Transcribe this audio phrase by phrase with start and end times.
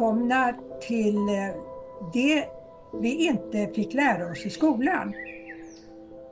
[0.00, 1.54] Välkomna till eh,
[2.12, 2.44] det
[3.00, 5.14] vi inte fick lära oss i skolan.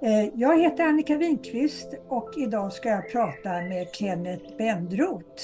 [0.02, 5.42] Eh, jag heter Annika Winqvist och idag ska jag prata med Kenneth Bendroth.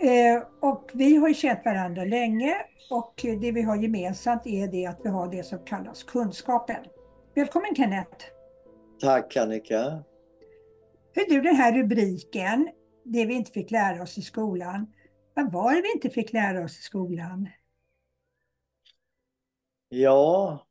[0.00, 2.56] Eh, och vi har ju känt varandra länge
[2.90, 6.84] och det vi har gemensamt är det att vi har det som kallas kunskapen.
[7.34, 8.26] Välkommen Kenneth!
[9.00, 10.02] Tack Annika!
[11.12, 12.68] Hur du, den här rubriken,
[13.04, 14.86] det vi inte fick lära oss i skolan.
[15.36, 17.48] Vad var det vi inte fick lära oss i skolan?
[19.88, 20.66] Ja,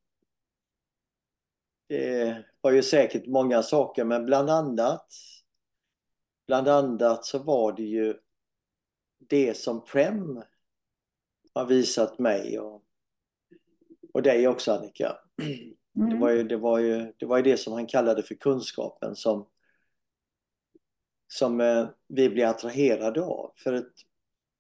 [1.88, 5.08] det var ju säkert många saker men bland annat
[6.48, 8.20] Bland annat så var det ju
[9.18, 10.44] det som Prem
[11.54, 12.84] har visat mig och,
[14.14, 15.18] och dig också Annika.
[15.96, 16.10] Mm.
[16.10, 19.16] Det, var ju, det, var ju, det var ju det som han kallade för kunskapen
[19.16, 19.48] som,
[21.28, 23.54] som eh, vi blev attraherade av.
[23.58, 23.94] För att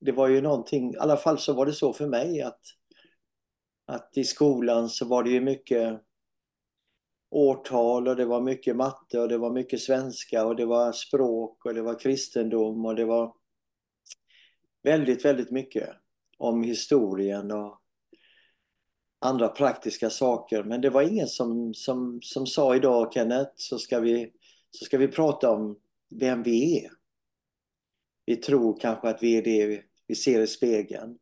[0.05, 2.61] det var ju någonting, i alla fall så var det så för mig att,
[3.85, 6.01] att i skolan så var det ju mycket
[7.29, 11.65] årtal och det var mycket matte och det var mycket svenska och det var språk
[11.65, 13.33] och det var kristendom och det var
[14.83, 15.89] väldigt, väldigt mycket
[16.37, 17.81] om historien och
[19.19, 20.63] andra praktiska saker.
[20.63, 24.31] Men det var ingen som, som, som sa idag Kenneth så ska, vi,
[24.71, 25.79] så ska vi prata om
[26.19, 26.91] vem vi är.
[28.25, 31.17] Vi tror kanske att vi är det vi ser i spegeln.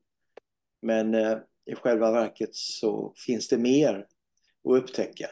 [0.82, 4.08] Men eh, i själva verket så finns det mer
[4.64, 5.28] att upptäcka.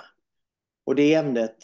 [0.84, 1.58] Och det ämnet,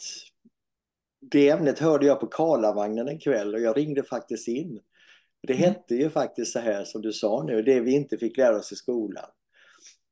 [1.20, 4.80] det ämnet hörde jag på Karlavagnen en kväll och jag ringde faktiskt in.
[5.42, 5.64] Det mm.
[5.64, 8.72] hette ju faktiskt så här som du sa nu, det vi inte fick lära oss
[8.72, 9.30] i skolan.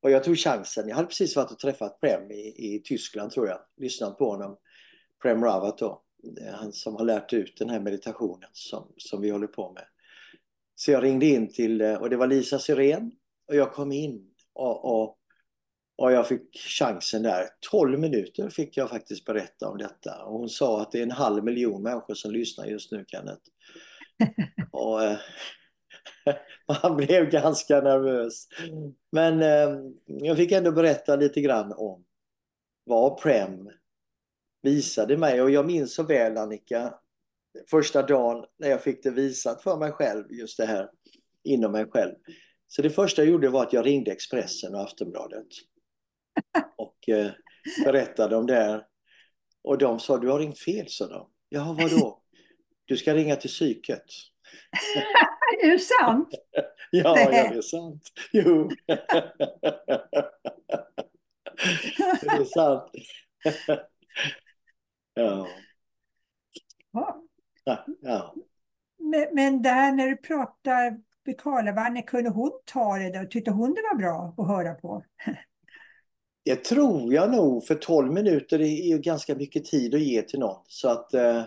[0.01, 0.89] Och jag tog chansen.
[0.89, 3.61] Jag hade precis varit och träffat Prem i, i Tyskland tror jag.
[3.77, 4.57] Lyssnat på honom.
[5.23, 6.03] Prem Rawat då.
[6.53, 9.85] Han som har lärt ut den här meditationen som, som vi håller på med.
[10.79, 13.13] Så jag ringde in till, och det var Lisa Syrén.
[13.49, 15.19] Och jag kom in och, och,
[15.97, 17.49] och jag fick chansen där.
[17.71, 20.25] 12 minuter fick jag faktiskt berätta om detta.
[20.25, 23.43] Och hon sa att det är en halv miljon människor som lyssnar just nu Kenneth.
[24.73, 25.19] och, eh,
[26.83, 28.49] man blev ganska nervös.
[29.13, 32.05] Men eh, jag fick ändå berätta lite grann om
[32.85, 33.71] vad Prem
[34.63, 35.43] visade mig.
[35.43, 36.95] Och jag minns så väl Annika,
[37.71, 40.89] första dagen när jag fick det visat för mig själv, just det här
[41.45, 42.15] inom mig själv.
[42.69, 45.47] Så det första jag gjorde var att jag ringde Expressen och Aftonbladet.
[46.77, 47.31] Och eh,
[47.85, 48.87] berättade om det här.
[49.63, 51.31] Och de sa, du har ringt fel, sa de.
[51.49, 52.23] Ja, vadå?
[52.85, 54.05] Du ska ringa till psyket.
[55.63, 56.29] är det sant?
[56.91, 58.13] ja, ja, det är sant.
[58.33, 58.71] Jo.
[62.21, 62.91] det är sant.
[65.15, 65.49] ja.
[68.01, 68.35] Ja.
[68.99, 73.27] Men, men där när du pratar med Karlavanne, kunde hon ta det där?
[73.27, 75.05] Tyckte hon det var bra att höra på?
[76.45, 80.39] Det tror jag nog, för 12 minuter är ju ganska mycket tid att ge till
[80.39, 80.65] någon.
[80.69, 81.43] Så att eh,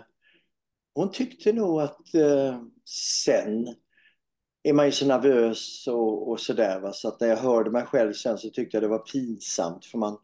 [0.94, 2.62] hon tyckte nog att eh,
[3.24, 3.74] sen
[4.62, 6.90] är man ju så nervös och, och sådär.
[6.92, 9.98] Så att när jag hörde mig själv sen så tyckte jag det var pinsamt för
[9.98, 10.18] man,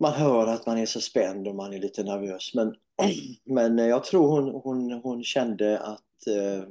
[0.00, 2.54] man hör att man är så spänd och man är lite nervös.
[2.54, 2.74] Men,
[3.44, 6.62] men eh, jag tror hon, hon, hon kände att, eh,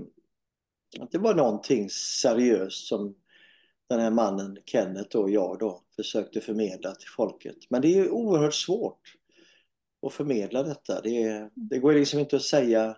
[1.00, 3.16] att det var någonting seriöst som
[3.90, 7.58] den här mannen, Kenneth och jag då, försökte förmedla till folket.
[7.70, 9.16] Men det är oerhört svårt
[10.08, 11.02] att förmedla detta.
[11.02, 12.98] Det, det går liksom inte att säga,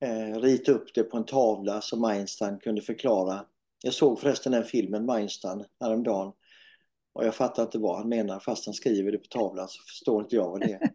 [0.00, 3.44] eh, rita upp det på en tavla som Einstein kunde förklara.
[3.82, 6.32] Jag såg förresten den filmen med Einstein häromdagen
[7.12, 10.22] och jag fattar inte vad han menar fast han skriver det på tavlan så förstår
[10.22, 10.80] inte jag vad det är.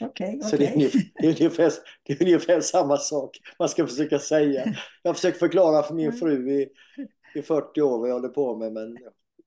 [0.00, 1.72] Okay, så det är, ungefär, det, är ungefär,
[2.02, 4.64] det är ungefär samma sak man ska försöka säga.
[5.02, 6.68] Jag har försökt förklara för min fru i,
[7.34, 8.98] i 40 år vad jag håller på med men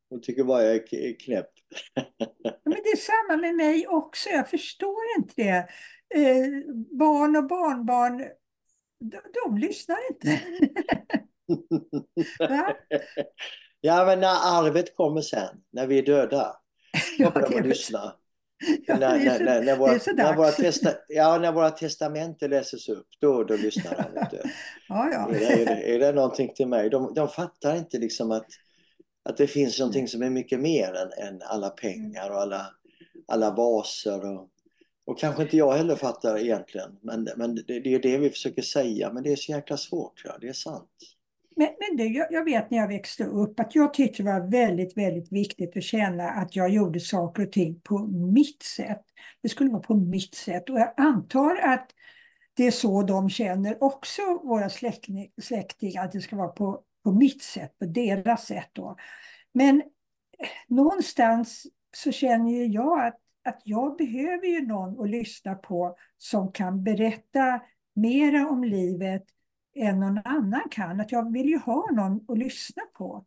[0.10, 1.50] hon tycker bara jag är knäpp.
[2.64, 5.68] Men det är samma med mig också, jag förstår inte det.
[6.16, 6.48] Eh,
[7.00, 8.18] barn och barnbarn,
[9.00, 10.42] de, de lyssnar inte.
[13.82, 16.56] ja, men när arvet kommer sen, när vi är döda,
[17.20, 18.14] då börjar man lyssna.
[18.88, 23.08] Ja, när, när, när, när, våra, när, våra testa, ja, när våra testamenter läses upp,
[23.20, 24.28] då, då lyssnar han.
[24.88, 25.30] ja, ja.
[25.36, 26.90] Är, är, det, är det någonting till mig?
[26.90, 28.46] De, de fattar inte liksom att
[29.28, 32.68] att det finns någonting som är mycket mer än, än alla pengar och alla,
[33.28, 34.26] alla vaser.
[34.26, 34.50] Och,
[35.06, 36.98] och kanske inte jag heller fattar egentligen.
[37.02, 39.14] Men, men det, det är det vi försöker säga.
[39.14, 40.22] Men det är så jäkla svårt.
[40.26, 40.38] Ja.
[40.42, 40.90] Det är sant.
[41.58, 44.52] Men, men det, jag, jag vet när jag växte upp att jag tyckte det var
[44.52, 49.02] väldigt, väldigt viktigt att känna att jag gjorde saker och ting på mitt sätt.
[49.42, 50.70] Det skulle vara på mitt sätt.
[50.70, 51.92] Och jag antar att
[52.54, 54.70] det är så de känner också, våra
[55.42, 58.70] släktingar, att det ska vara på på mitt sätt, på deras sätt.
[58.74, 58.96] Då.
[59.54, 65.96] Men eh, någonstans så känner jag att, att jag behöver ju någon att lyssna på
[66.18, 67.62] som kan berätta
[67.94, 69.24] mera om livet
[69.78, 71.02] än någon annan kan.
[71.02, 73.26] Att jag vill ju ha någon att lyssna på.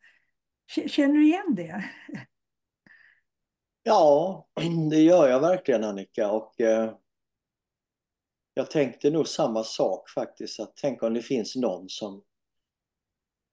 [0.86, 1.84] Känner du igen det?
[3.82, 4.46] Ja,
[4.90, 6.30] det gör jag verkligen Annika.
[6.30, 6.94] Och, eh,
[8.54, 10.60] jag tänkte nog samma sak faktiskt.
[10.60, 12.22] Att tänk om det finns någon som,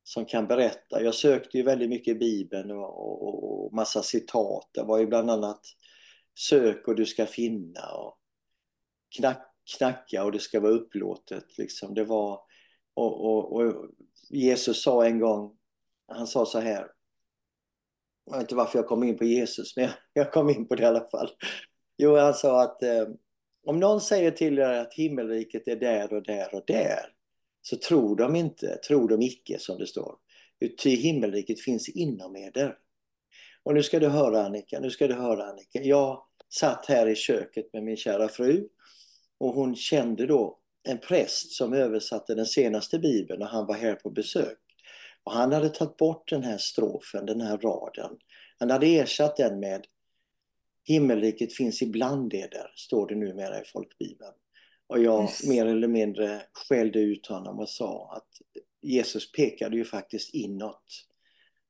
[0.04, 1.04] som kan berätta.
[1.04, 4.70] Jag sökte ju väldigt mycket i Bibeln och, och, och massa citat.
[4.74, 5.62] Det var ju bland annat
[6.38, 8.20] Sök och du ska finna och
[9.18, 11.58] knack, knacka och det ska vara upplåtet.
[11.58, 11.94] Liksom.
[11.94, 12.40] Det var,
[12.98, 13.86] och, och, och
[14.30, 15.52] Jesus sa en gång,
[16.08, 16.88] han sa så här.
[18.26, 20.76] Jag vet inte varför jag kom in på Jesus, men jag, jag kom in på
[20.76, 21.30] det i alla fall.
[21.98, 23.08] Jo, han sa att eh,
[23.66, 27.14] om någon säger till er att himmelriket är där och där och där,
[27.62, 30.16] så tror de inte, tror de icke som det står.
[30.84, 32.78] Ty himmelriket finns inom eder.
[33.64, 35.82] Och nu ska du höra Annika, nu ska du höra Annika.
[35.84, 38.68] Jag satt här i köket med min kära fru
[39.38, 43.96] och hon kände då en präst som översatte den senaste bibeln och han var här
[43.96, 44.58] på besök.
[45.24, 48.18] Och han hade tagit bort den här strofen, den här raden.
[48.60, 49.88] Han hade ersatt den med
[50.88, 54.34] Himmelriket finns ibland eder, står det numera i folkbibeln.
[54.88, 55.48] Och jag yes.
[55.48, 58.28] mer eller mindre skällde ut honom och sa att
[58.82, 60.84] Jesus pekade ju faktiskt inåt.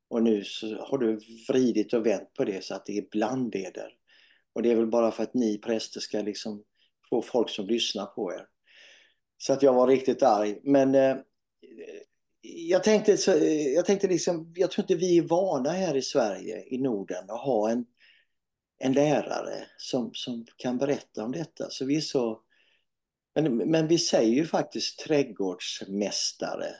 [0.09, 3.55] Och nu så har du vridit och vänt på det så att det är bland
[3.55, 3.93] eder.
[4.53, 6.63] Och det är väl bara för att ni präster ska liksom
[7.09, 8.47] få folk som lyssnar på er.
[9.37, 10.59] Så att jag var riktigt arg.
[10.63, 11.17] Men eh,
[12.41, 16.01] jag tänkte, så, eh, jag tänkte liksom, jag tror inte vi är vana här i
[16.01, 17.85] Sverige, i Norden, att ha en,
[18.79, 21.69] en lärare som, som kan berätta om detta.
[21.69, 22.41] Så vi är så,
[23.35, 26.75] men, men vi säger ju faktiskt trädgårdsmästare.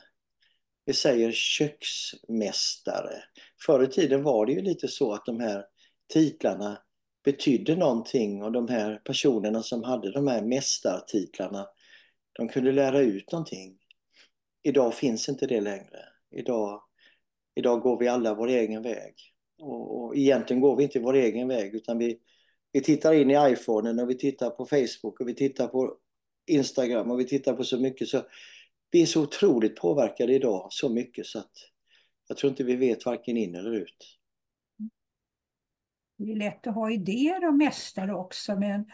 [0.84, 3.22] Vi säger köksmästare.
[3.66, 5.64] Förr i tiden var det ju lite så att de här
[6.12, 6.78] titlarna
[7.24, 11.66] betydde någonting och de här personerna som hade de här mästartitlarna
[12.38, 13.78] de kunde lära ut någonting.
[14.62, 15.98] Idag finns inte det längre.
[16.30, 16.82] Idag,
[17.54, 19.14] idag går vi alla vår egen väg.
[19.58, 22.18] Och, och egentligen går vi inte vår egen väg utan vi,
[22.72, 25.96] vi tittar in i iPhonen och vi tittar på Facebook och vi tittar på
[26.46, 28.22] Instagram och vi tittar på så mycket så
[28.90, 31.52] vi är så otroligt påverkade idag så mycket så att
[32.28, 34.18] jag tror inte vi vet varken in eller ut.
[36.18, 38.84] Det är lätt att ha idéer och mästare också men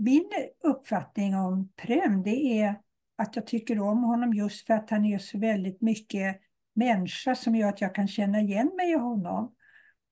[0.00, 0.30] min
[0.64, 2.80] uppfattning om Prem det är
[3.16, 6.40] att jag tycker om honom just för att han är så väldigt mycket
[6.74, 9.54] människa som gör att jag kan känna igen mig i honom.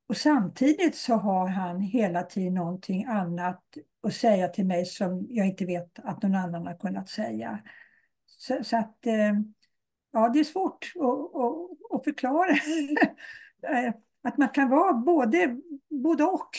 [0.08, 3.62] Och samtidigt så har han hela tiden någonting annat
[4.06, 7.62] att säga till mig som jag inte vet att någon annan har kunnat säga.
[8.26, 9.32] Så, så att, eh,
[10.12, 12.50] ja det är svårt att, att, att förklara.
[13.68, 15.60] Eh, att man kan vara både,
[15.90, 16.50] både och.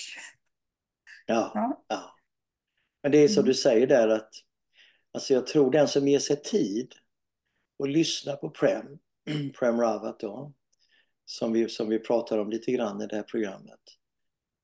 [1.25, 1.83] Ja, ja.
[1.87, 2.15] ja.
[3.03, 3.47] Men det är som mm.
[3.47, 4.29] du säger där att
[5.11, 6.93] alltså jag tror den som ger sig tid
[7.77, 8.99] och lyssnar på Prem,
[9.59, 10.53] Prem Rawat då,
[11.25, 13.79] som vi, som vi pratar om lite grann i det här programmet.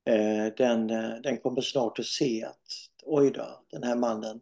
[0.05, 2.67] Eh, den, eh, den kommer snart att se att
[3.03, 4.39] oj då, den här mannen,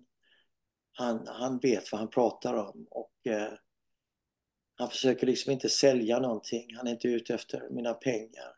[0.93, 3.53] han, han vet vad han pratar om och eh,
[4.75, 6.75] han försöker liksom inte sälja någonting.
[6.75, 8.53] Han är inte ute efter mina pengar.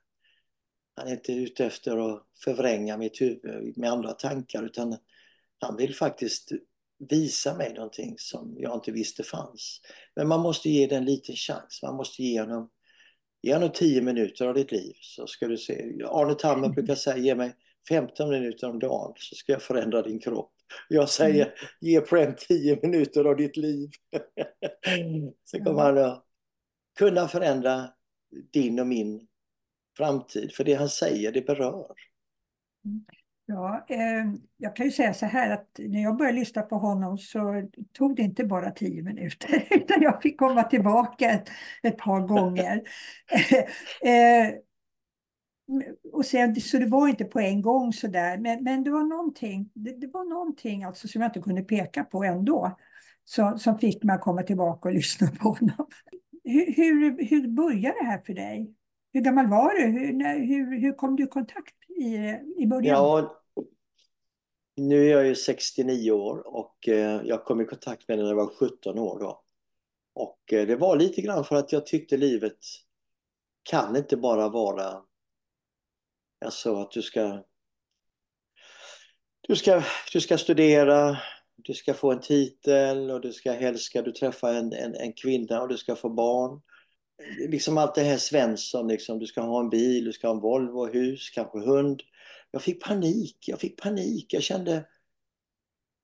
[0.96, 4.98] Han är inte ute efter att förvränga mitt huvud med andra tankar utan
[5.60, 6.52] han vill faktiskt
[7.10, 9.82] visa mig någonting som jag inte visste fanns.
[10.16, 11.80] Men man måste ge den en liten chans.
[11.84, 12.70] Man måste ge honom,
[13.42, 15.92] ge honom 10 minuter av ditt liv så ska du se.
[16.06, 17.56] Arne Tammer brukar säga ge mig
[17.90, 20.54] 15 minuter om dagen så ska jag förändra din kropp.
[20.88, 21.56] Jag säger mm.
[21.82, 23.90] ge Prem 10 minuter av ditt liv.
[25.44, 26.26] så kommer han att
[27.00, 27.90] kunna förändra
[28.52, 29.28] din och min
[29.98, 30.54] framtid.
[30.54, 31.96] För det han säger, det berör.
[33.52, 34.26] Ja, eh,
[34.58, 38.16] jag kan ju säga så här att när jag började lyssna på honom så tog
[38.16, 41.50] det inte bara tio minuter utan jag fick komma tillbaka ett,
[41.84, 42.76] ett par gånger.
[44.02, 44.54] eh,
[46.14, 49.72] och sen, så det var inte på en gång sådär, men, men det var någonting,
[49.74, 52.78] det, det, var någonting alltså som jag inte kunde peka på ändå
[53.26, 55.88] Så som fick mig att komma tillbaka och lyssna på honom.
[56.44, 58.76] Hur, hur, hur började det här för dig?
[59.14, 59.86] Hur gammal var du?
[59.86, 62.16] Hur, när, hur, hur kom du i kontakt i,
[62.58, 62.96] i början?
[62.96, 63.39] Ja,
[64.80, 68.32] nu är jag ju 69 år och eh, jag kom i kontakt med den när
[68.32, 69.44] jag var 17 år då.
[70.14, 72.58] Och eh, det var lite grann för att jag tyckte livet
[73.64, 75.02] kan inte bara vara
[76.46, 77.44] alltså att du ska
[79.48, 79.84] du ska,
[80.14, 81.18] du ska studera,
[81.56, 85.14] du ska få en titel och du ska helst ska du träffa en, en, en
[85.14, 86.62] kvinna och du ska få barn.
[87.50, 90.42] liksom allt det här Svensson, liksom, du ska ha en bil, du ska ha en
[90.42, 92.04] Volvo, hus, kanske hund.
[92.52, 94.34] Jag fick panik, jag fick panik.
[94.34, 94.86] Jag kände,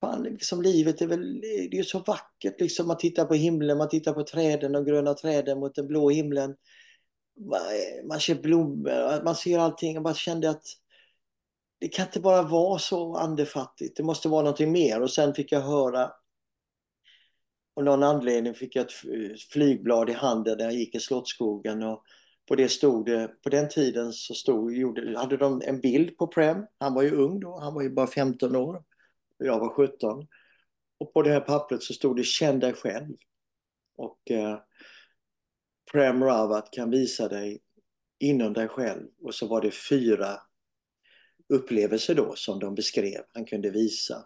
[0.01, 2.87] fan, liksom, livet är väl, det är så vackert liksom.
[2.87, 6.55] Man tittar på himlen, man tittar på träden, de gröna träden mot den blå himlen.
[8.03, 9.93] Man ser blommor, man ser allting.
[9.93, 10.65] Jag bara kände att
[11.79, 13.97] det kan inte bara vara så andefattigt.
[13.97, 15.01] Det måste vara någonting mer.
[15.01, 16.11] Och sen fick jag höra
[17.75, 22.03] av någon anledning fick jag ett flygblad i handen när jag gick i Slottsskogen och
[22.47, 26.27] på det stod det, på den tiden så stod, gjorde, hade de en bild på
[26.27, 26.65] Prem.
[26.79, 28.75] Han var ju ung då, han var ju bara 15 år.
[29.39, 30.27] Och jag var 17.
[30.97, 33.15] Och på det här pappret så stod det Känn dig själv.
[33.97, 34.59] Och eh,
[35.91, 37.61] Prem Rawat kan visa dig
[38.19, 39.07] inom dig själv.
[39.21, 40.39] Och så var det fyra
[41.49, 44.25] upplevelser då som de beskrev, han kunde visa.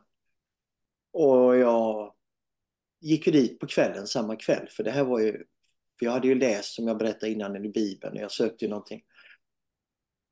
[1.12, 2.14] Och jag
[3.02, 5.46] gick ju dit på kvällen, samma kväll, för det här var ju...
[6.00, 8.70] För jag hade ju läst, som jag berättade innan, i Bibeln, och jag sökte ju
[8.70, 9.02] någonting.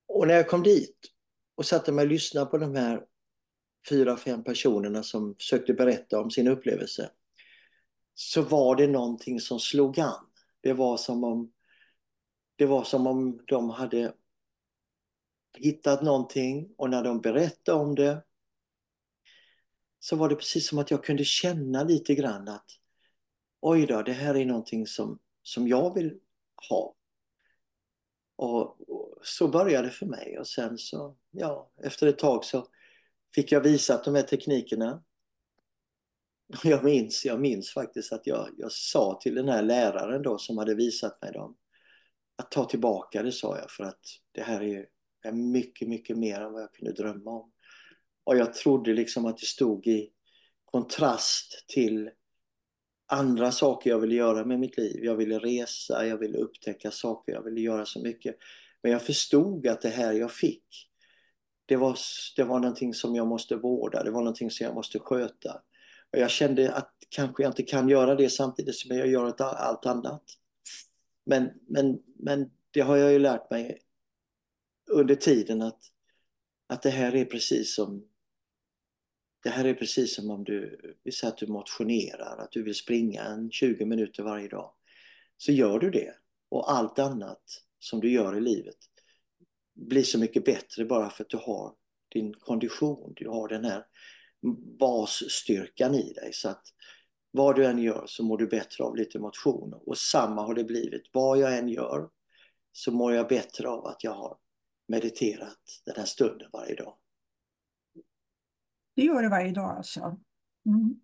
[0.08, 0.98] Och när jag kom dit
[1.56, 3.06] och satte mig och lyssnade på de här
[3.90, 7.12] fyra, fem personerna som försökte berätta om sin upplevelse,
[8.14, 10.26] så var det någonting som slog an.
[10.62, 11.52] Det var som om,
[12.56, 14.14] det var som om de hade
[15.58, 18.24] hittat någonting och när de berättade om det
[20.00, 22.66] så var det precis som att jag kunde känna lite grann att
[23.62, 26.20] oj då, det här är någonting som, som jag vill
[26.70, 26.96] ha.
[28.36, 32.68] Och, och, så började det för mig och sen så, ja, efter ett tag så
[33.36, 35.04] fick jag visat de här teknikerna.
[36.64, 40.58] Jag minns, jag minns faktiskt att jag, jag sa till den här läraren då som
[40.58, 41.58] hade visat mig dem
[42.36, 44.02] att ta tillbaka det sa jag för att
[44.32, 44.86] det här är,
[45.24, 47.52] är mycket, mycket mer än vad jag kunde drömma om.
[48.24, 50.12] Och jag trodde liksom att det stod i
[50.66, 52.10] kontrast till
[53.08, 55.06] andra saker jag ville göra med mitt liv.
[55.06, 58.36] Jag ville resa, jag ville upptäcka saker, jag ville göra så mycket.
[58.82, 60.90] Men jag förstod att det här jag fick,
[61.66, 61.98] det var,
[62.36, 65.62] det var någonting som jag måste vårda, det var någonting som jag måste sköta.
[66.14, 69.86] Och jag kände att kanske jag inte kan göra det samtidigt som jag gör allt
[69.86, 70.24] annat.
[71.26, 73.80] Men, men, men det har jag ju lärt mig
[74.92, 75.80] under tiden att,
[76.68, 78.04] att det här är precis som
[79.44, 82.76] det här är precis som om du, vi säger att du motionerar, att du vill
[82.76, 84.74] springa en 20 minuter varje dag.
[85.38, 86.14] Så gör du det.
[86.50, 87.44] Och allt annat
[87.80, 88.78] som du gör i livet
[89.76, 91.74] blir så mycket bättre bara för att du har
[92.10, 93.86] din kondition, du har den här
[94.80, 96.34] basstyrkan i dig.
[96.34, 96.64] Så att
[97.32, 99.74] vad du än gör så mår du bättre av lite motion.
[99.74, 101.04] Och samma har det blivit.
[101.14, 102.10] Vad jag än gör
[102.72, 104.38] så mår jag bättre av att jag har
[104.88, 106.96] mediterat den här stunden varje dag.
[108.98, 110.20] Det gör du varje dag alltså?
[110.66, 111.00] Mm.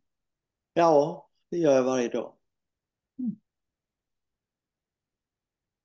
[0.73, 2.33] Ja, det gör jag varje dag.
[3.19, 3.35] Mm.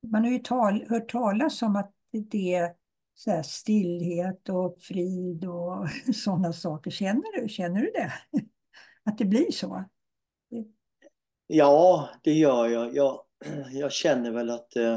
[0.07, 2.75] Man har ju tal, hört talas om att det är
[3.15, 6.91] så här stillhet och frid och sådana saker.
[6.91, 8.13] Känner du, känner du det?
[9.05, 9.85] Att det blir så?
[11.47, 12.95] Ja, det gör jag.
[12.95, 13.25] Jag,
[13.73, 14.77] jag känner väl att...
[14.77, 14.97] Eh,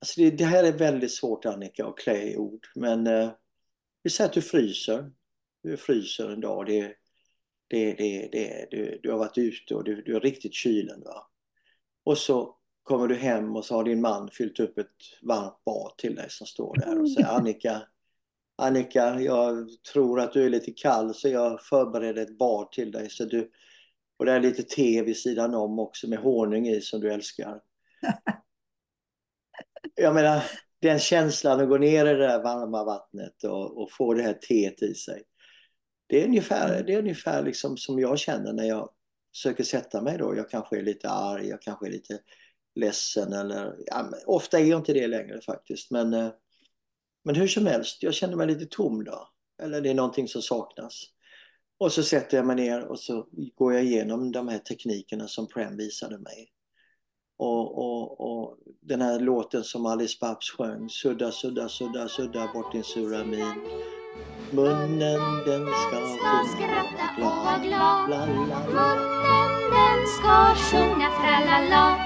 [0.00, 2.66] alltså det, det, här är väldigt svårt Annika att klä i ord.
[2.74, 3.30] Men eh,
[4.02, 5.12] vi säger att du fryser
[5.62, 6.66] du fryser en dag.
[6.66, 6.94] Det,
[7.68, 11.00] det, det, det, du, du har varit ute och du, du är riktigt kylen.
[11.00, 11.30] Va?
[12.04, 15.98] Och så kommer du hem och så har din man fyllt upp ett varmt bad
[15.98, 17.82] till dig som står där och säger Annika,
[18.56, 23.10] Annika, jag tror att du är lite kall så jag förbereder ett bad till dig.
[23.10, 23.50] Så du,
[24.16, 27.60] och det är lite te vid sidan om också med honung i som du älskar.
[29.94, 30.42] Jag menar,
[30.80, 34.32] den känslan att gå ner i det där varma vattnet och, och få det här
[34.32, 35.22] teet i sig.
[36.08, 38.90] Det är ungefär, det är ungefär liksom som jag känner när jag
[39.32, 40.36] försöker sätta mig då.
[40.36, 42.18] Jag kanske är lite arg, jag kanske är lite
[42.74, 45.90] ledsen eller ja, ofta är jag inte det längre faktiskt.
[45.90, 46.28] Men, eh,
[47.24, 49.28] men hur som helst, jag känner mig lite tom då.
[49.62, 51.04] Eller det är någonting som saknas.
[51.78, 55.48] Och så sätter jag mig ner och så går jag igenom de här teknikerna som
[55.48, 56.52] Prem visade mig.
[57.36, 62.72] Och, och, och den här låten som Alice Babs sjöng, Sudda, sudda, sudda, sudda bort
[62.72, 63.97] din sura min.
[64.52, 65.98] Munnen den ska,
[66.54, 68.08] skratta och vara glad.
[68.08, 68.68] Munnen
[69.70, 71.96] den ska sjunga tralala.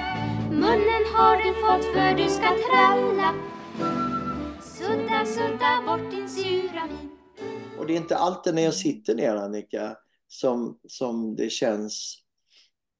[0.50, 3.34] Munnen har du fått för du ska tralla.
[4.60, 7.10] Sudda, sudda bort din sura min.
[7.78, 9.96] Och det är inte alltid när jag sitter ner Annika
[10.28, 12.18] som, som det känns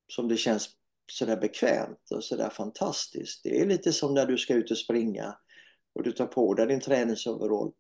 [0.09, 0.69] som det känns
[1.13, 3.41] sådär bekvämt och sådär fantastiskt.
[3.45, 5.37] Det är lite som när du ska ut och springa
[5.95, 7.73] och du tar på dig din träningsoverall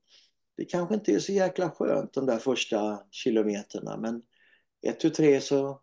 [0.63, 4.23] det kanske inte är så jäkla skönt de där första kilometerna men
[4.83, 5.83] ett, tu, tre så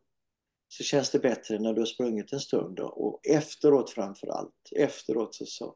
[0.67, 2.75] så känns det bättre när du har sprungit en stund.
[2.75, 2.85] Då.
[2.85, 5.75] Och efteråt framför allt, efteråt så, så,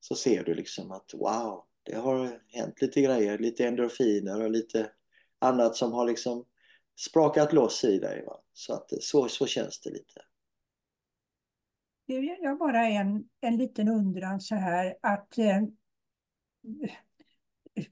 [0.00, 4.90] så ser du liksom att wow, det har hänt lite grejer, lite endorfiner och lite
[5.38, 6.44] annat som har liksom
[7.06, 8.24] sprakat loss i dig.
[8.26, 8.40] Va?
[8.52, 10.20] Så, att, så, så känns det lite.
[12.06, 15.62] Jag har bara en, en liten undran så här att eh,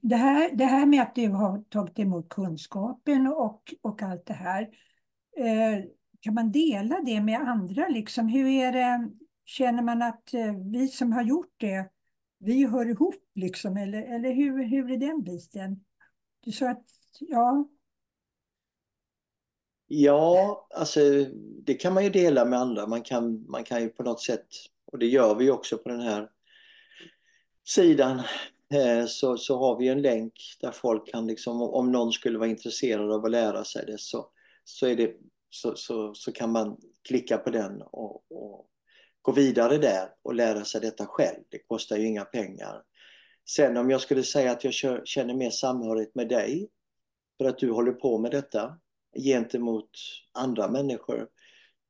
[0.01, 4.33] det, här, det här med att du har tagit emot kunskapen och, och allt det
[4.33, 4.61] här.
[5.37, 5.83] Eh,
[6.19, 7.87] kan man dela det med andra?
[7.87, 8.27] Liksom?
[8.27, 9.09] Hur är det,
[9.45, 11.89] känner man att eh, vi som har gjort det,
[12.39, 13.77] vi hör ihop liksom?
[13.77, 15.83] Eller, eller hur, hur är den biten?
[16.39, 16.85] Du sa att,
[17.19, 17.69] ja,
[19.95, 20.99] Ja, alltså
[21.63, 22.87] det kan man ju dela med andra.
[22.87, 24.47] Man kan, man kan ju på något sätt,
[24.85, 26.29] och det gör vi också på den här
[27.63, 28.21] sidan,
[28.73, 32.49] Eh, så, så har vi en länk där folk kan liksom, om någon skulle vara
[32.49, 34.27] intresserad av att lära sig det så,
[34.63, 35.15] så, är det,
[35.49, 36.77] så, så, så kan man
[37.07, 38.67] klicka på den och, och
[39.21, 41.39] gå vidare där och lära sig detta själv.
[41.49, 42.83] Det kostar ju inga pengar.
[43.49, 44.73] Sen om jag skulle säga att jag
[45.07, 46.69] känner mer samhörighet med dig
[47.37, 48.79] för att du håller på med detta
[49.23, 49.89] gentemot
[50.31, 51.27] andra människor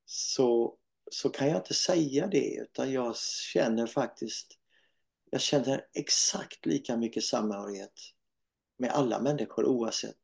[0.06, 0.78] så,
[1.12, 3.18] så kan jag inte säga det utan jag
[3.54, 4.58] känner faktiskt
[5.34, 7.94] jag känner exakt lika mycket samhörighet
[8.78, 10.22] med alla människor oavsett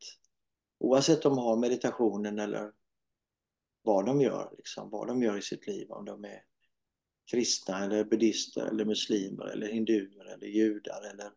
[0.79, 2.71] oavsett om de har meditationen eller
[3.81, 6.43] vad de gör, liksom, vad de gör i sitt liv, om de är
[7.31, 11.31] kristna eller buddister eller muslimer eller hinduer eller judar eller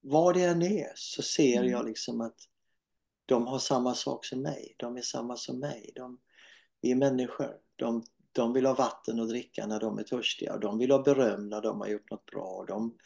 [0.00, 1.70] vad det än är så ser mm.
[1.70, 2.38] jag liksom att
[3.26, 4.74] de har samma sak som mig.
[4.76, 5.92] De är samma som mig.
[5.94, 6.20] De,
[6.80, 7.56] vi är människor.
[7.76, 10.56] De, de vill ha vatten att dricka när de är törstiga.
[10.56, 12.64] De vill ha beröm när de har gjort något bra.
[12.68, 12.96] De,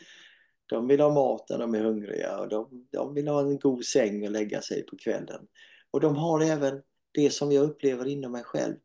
[0.67, 2.39] de vill ha mat när de är hungriga.
[2.39, 5.47] Och de, de vill ha en god säng att lägga sig på kvällen.
[5.91, 6.83] Och de har även
[7.13, 8.77] det som jag upplever inom mig själv.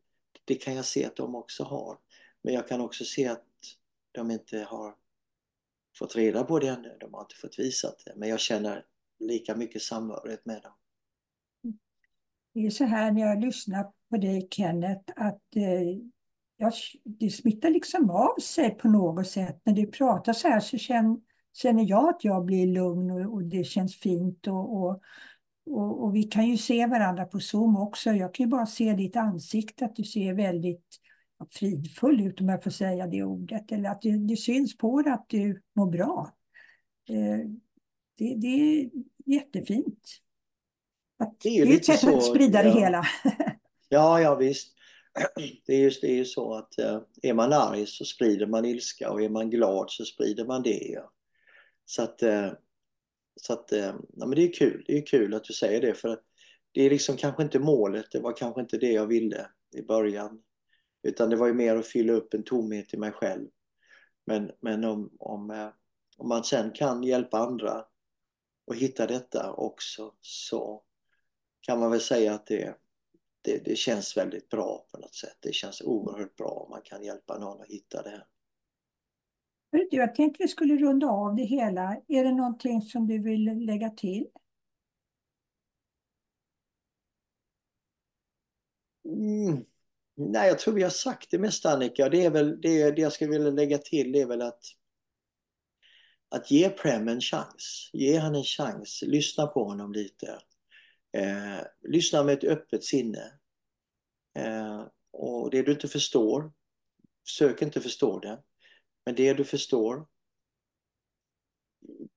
[0.45, 1.97] Det kan jag se att de också har.
[2.41, 3.45] Men jag kan också se att
[4.11, 4.95] de inte har
[5.97, 6.97] fått reda på det ännu.
[6.99, 8.13] De har inte fått visa det.
[8.15, 8.85] Men jag känner
[9.19, 10.73] lika mycket samhörighet med dem.
[11.63, 11.79] Mm.
[12.53, 15.97] Det är så här när jag lyssnar på dig Kenneth att eh,
[16.61, 19.61] jag, det smittar liksom av sig på något sätt.
[19.63, 23.63] När du pratar så här så känner, jag att jag blir lugn och, och det
[23.63, 24.47] känns fint.
[24.47, 25.01] Och, och,
[25.65, 28.11] och, och, vi kan ju se varandra på Zoom också.
[28.11, 30.99] Jag kan ju bara se ditt ansikte, att du ser väldigt
[31.51, 33.71] fridfull ut om jag får säga det ordet.
[33.71, 36.35] Eller att det, det syns på dig att du mår bra.
[37.09, 37.49] Eh,
[38.17, 38.89] det, det är
[39.25, 40.09] jättefint.
[41.43, 43.03] Det är, det är ett sätt att sprida det hela.
[43.89, 44.78] ja, ja visst.
[45.65, 48.65] Det är, just, det är ju så att eh, är man arg så sprider man
[48.65, 51.03] ilska och är man glad så sprider man det.
[51.85, 52.51] Så att, eh,
[53.35, 54.83] så att eh, ja, men det är kul.
[54.87, 56.23] Det är kul att du säger det för att
[56.71, 58.11] det är liksom kanske inte målet.
[58.11, 60.41] Det var kanske inte det jag ville i början.
[61.03, 63.47] Utan det var ju mer att fylla upp en tomhet i mig själv.
[64.25, 65.71] Men, men om, om,
[66.17, 67.85] om man sen kan hjälpa andra
[68.65, 70.83] och hitta detta också så
[71.61, 72.75] kan man väl säga att det,
[73.41, 75.37] det, det, känns väldigt bra på något sätt.
[75.39, 78.25] Det känns oerhört bra om man kan hjälpa någon att hitta det här.
[79.91, 82.01] Jag tänkte vi skulle runda av det hela.
[82.07, 84.27] Är det någonting som du vill lägga till?
[89.05, 89.65] Mm.
[90.15, 92.09] Nej, jag tror vi har sagt det mesta Annika.
[92.09, 94.63] Det, är väl, det, det jag skulle vilja lägga till är väl att
[96.29, 97.89] att ge Prem en chans.
[97.93, 99.03] Ge han en chans.
[99.07, 100.39] Lyssna på honom lite.
[101.11, 103.33] Eh, lyssna med ett öppet sinne.
[104.35, 106.51] Eh, och det du inte förstår,
[107.27, 108.39] försök inte förstå det.
[109.05, 110.07] Men det du förstår,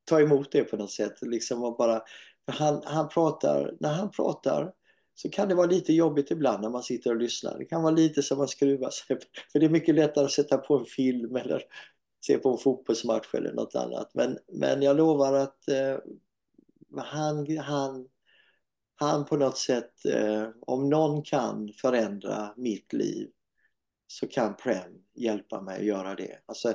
[0.05, 1.23] ta emot det på något sätt.
[1.23, 2.03] Liksom och bara,
[2.47, 4.73] han, han pratar, när han pratar
[5.15, 7.59] så kan det vara lite jobbigt ibland när man sitter och lyssnar.
[7.59, 9.19] Det kan vara lite som att skruva sig.
[9.53, 11.63] För det är mycket lättare att sätta på en film eller
[12.27, 14.11] se på en fotbollsmatch eller något annat.
[14.15, 15.99] Men, men jag lovar att eh,
[16.97, 18.09] han, han
[18.95, 23.31] han på något sätt, eh, om någon kan förändra mitt liv
[24.07, 26.39] så kan Prem hjälpa mig att göra det.
[26.47, 26.75] Alltså, eh,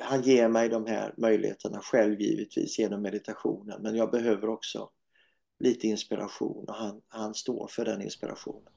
[0.00, 4.90] han ger mig de här möjligheterna själv givetvis genom meditationen men jag behöver också
[5.58, 8.72] lite inspiration och han, han står för den inspirationen.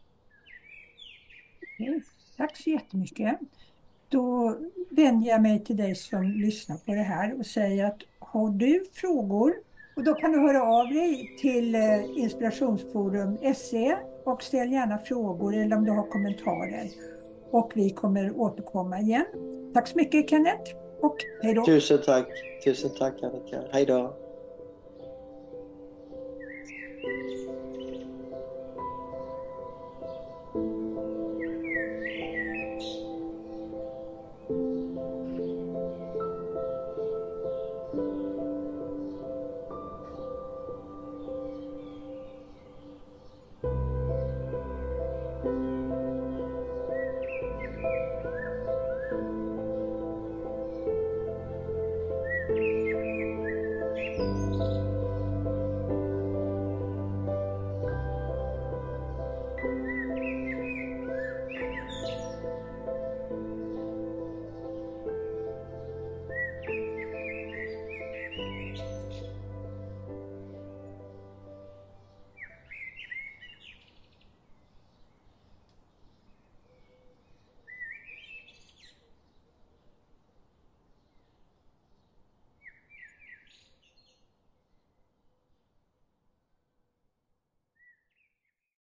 [1.80, 2.02] Okay.
[2.38, 3.40] Tack så jättemycket.
[4.10, 4.58] Då
[4.90, 8.86] vänder jag mig till dig som lyssnar på det här och säger att har du
[8.94, 9.54] frågor
[9.96, 11.82] och då kan du höra av dig till eh,
[12.16, 16.90] Inspirationsforum SE och ställ gärna frågor eller om du har kommentarer.
[17.52, 19.26] Och vi kommer återkomma igen.
[19.74, 21.66] Tack så mycket Kenneth och hej då.
[21.66, 22.28] Tusen tack.
[22.64, 23.62] Tusen tack Annika.
[23.72, 24.25] Hej då.